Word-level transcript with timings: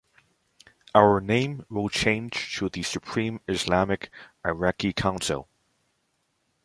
Our 0.95 1.19
name 1.21 1.63
will 1.69 1.87
change 1.87 2.55
to 2.57 2.69
the 2.69 2.81
Supreme 2.81 3.39
Islamic 3.47 4.09
Iraqi 4.43 4.93
Council. 4.93 5.47